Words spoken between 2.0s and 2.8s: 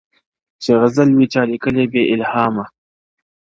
الهامه,